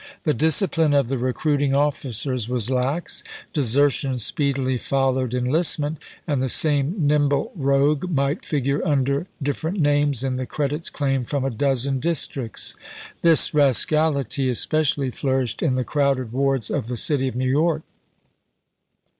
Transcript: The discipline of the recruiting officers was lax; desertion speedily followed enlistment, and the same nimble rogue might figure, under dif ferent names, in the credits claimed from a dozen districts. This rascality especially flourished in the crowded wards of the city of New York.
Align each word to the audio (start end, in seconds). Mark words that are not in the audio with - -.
The 0.23 0.33
discipline 0.33 0.95
of 0.95 1.09
the 1.09 1.19
recruiting 1.19 1.75
officers 1.75 2.49
was 2.49 2.71
lax; 2.71 3.23
desertion 3.53 4.17
speedily 4.17 4.79
followed 4.79 5.35
enlistment, 5.35 5.99
and 6.25 6.41
the 6.41 6.49
same 6.49 6.95
nimble 7.05 7.51
rogue 7.55 8.09
might 8.09 8.43
figure, 8.43 8.81
under 8.83 9.27
dif 9.43 9.61
ferent 9.61 9.77
names, 9.79 10.23
in 10.23 10.37
the 10.37 10.47
credits 10.47 10.89
claimed 10.89 11.29
from 11.29 11.45
a 11.45 11.51
dozen 11.51 11.99
districts. 11.99 12.75
This 13.21 13.53
rascality 13.53 14.49
especially 14.49 15.11
flourished 15.11 15.61
in 15.61 15.75
the 15.75 15.83
crowded 15.85 16.31
wards 16.33 16.71
of 16.71 16.87
the 16.87 16.97
city 16.97 17.27
of 17.27 17.35
New 17.35 17.47
York. 17.51 17.83